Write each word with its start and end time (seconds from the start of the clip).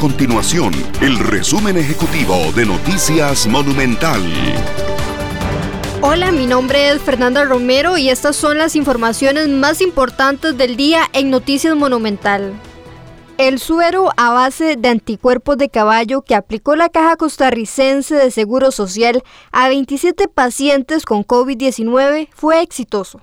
continuación 0.00 0.72
el 1.02 1.18
resumen 1.18 1.76
ejecutivo 1.76 2.34
de 2.56 2.64
Noticias 2.64 3.46
Monumental. 3.46 4.22
Hola, 6.00 6.32
mi 6.32 6.46
nombre 6.46 6.88
es 6.88 7.02
Fernanda 7.02 7.44
Romero 7.44 7.98
y 7.98 8.08
estas 8.08 8.34
son 8.34 8.56
las 8.56 8.76
informaciones 8.76 9.50
más 9.50 9.82
importantes 9.82 10.56
del 10.56 10.78
día 10.78 11.02
en 11.12 11.28
Noticias 11.28 11.76
Monumental. 11.76 12.54
El 13.36 13.58
suero 13.58 14.08
a 14.16 14.30
base 14.30 14.76
de 14.76 14.88
anticuerpos 14.88 15.58
de 15.58 15.68
caballo 15.68 16.22
que 16.22 16.34
aplicó 16.34 16.76
la 16.76 16.88
Caja 16.88 17.16
Costarricense 17.16 18.14
de 18.14 18.30
Seguro 18.30 18.70
Social 18.70 19.22
a 19.52 19.68
27 19.68 20.28
pacientes 20.28 21.04
con 21.04 21.26
COVID-19 21.26 22.28
fue 22.34 22.62
exitoso. 22.62 23.20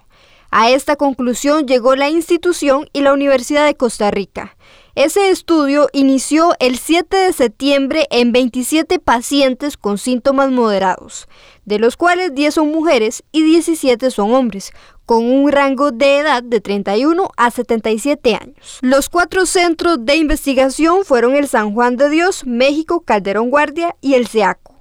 A 0.51 0.69
esta 0.69 0.95
conclusión 0.95 1.65
llegó 1.65 1.95
la 1.95 2.09
institución 2.09 2.87
y 2.93 3.01
la 3.01 3.13
Universidad 3.13 3.65
de 3.65 3.75
Costa 3.75 4.11
Rica. 4.11 4.55
Ese 4.97 5.29
estudio 5.29 5.89
inició 5.93 6.55
el 6.59 6.79
7 6.79 7.15
de 7.15 7.31
septiembre 7.31 8.07
en 8.09 8.31
27 8.31 8.97
pacientes 8.97 9.77
con 9.77 9.99
síntomas 9.99 10.49
moderados, 10.49 11.27
de 11.65 11.77
los 11.77 11.95
cuales 11.95 12.33
10 12.33 12.55
son 12.55 12.71
mujeres 12.71 13.21
y 13.31 13.43
17 13.43 14.09
son 14.09 14.33
hombres, 14.33 14.71
con 15.05 15.23
un 15.23 15.51
rango 15.51 15.91
de 15.91 16.17
edad 16.17 16.41
de 16.41 16.61
31 16.61 17.29
a 17.37 17.51
77 17.51 18.39
años. 18.41 18.79
Los 18.81 19.09
cuatro 19.09 19.45
centros 19.45 20.03
de 20.03 20.15
investigación 20.15 21.05
fueron 21.05 21.35
el 21.35 21.47
San 21.47 21.75
Juan 21.75 21.95
de 21.95 22.09
Dios, 22.09 22.47
México, 22.47 23.01
Calderón 23.01 23.51
Guardia 23.51 23.95
y 24.01 24.15
el 24.15 24.25
SEACO. 24.25 24.76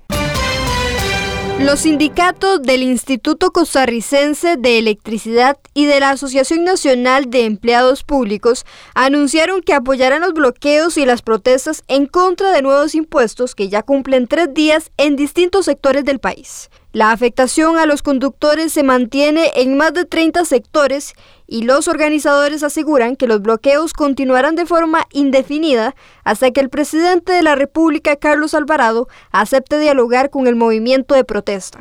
Los 1.58 1.80
sindicatos 1.80 2.60
del 2.60 2.82
Instituto 2.82 3.50
Costarricense 3.50 4.58
de 4.58 4.78
Electricidad 4.78 5.56
y 5.72 5.86
de 5.86 6.00
la 6.00 6.10
Asociación 6.10 6.64
Nacional 6.64 7.30
de 7.30 7.46
Empleados 7.46 8.04
Públicos 8.04 8.66
anunciaron 8.94 9.62
que 9.62 9.72
apoyarán 9.72 10.20
los 10.20 10.34
bloqueos 10.34 10.98
y 10.98 11.06
las 11.06 11.22
protestas 11.22 11.82
en 11.88 12.06
contra 12.06 12.52
de 12.52 12.60
nuevos 12.60 12.94
impuestos 12.94 13.54
que 13.54 13.70
ya 13.70 13.82
cumplen 13.82 14.28
tres 14.28 14.52
días 14.52 14.92
en 14.98 15.16
distintos 15.16 15.64
sectores 15.64 16.04
del 16.04 16.18
país. 16.18 16.68
La 16.96 17.12
afectación 17.12 17.76
a 17.76 17.84
los 17.84 18.00
conductores 18.00 18.72
se 18.72 18.82
mantiene 18.82 19.50
en 19.56 19.76
más 19.76 19.92
de 19.92 20.06
30 20.06 20.46
sectores 20.46 21.12
y 21.46 21.64
los 21.64 21.88
organizadores 21.88 22.62
aseguran 22.62 23.16
que 23.16 23.26
los 23.26 23.42
bloqueos 23.42 23.92
continuarán 23.92 24.54
de 24.54 24.64
forma 24.64 25.06
indefinida 25.12 25.94
hasta 26.24 26.52
que 26.52 26.60
el 26.60 26.70
presidente 26.70 27.34
de 27.34 27.42
la 27.42 27.54
República, 27.54 28.16
Carlos 28.16 28.54
Alvarado, 28.54 29.08
acepte 29.30 29.78
dialogar 29.78 30.30
con 30.30 30.46
el 30.46 30.56
movimiento 30.56 31.14
de 31.14 31.24
protesta. 31.24 31.80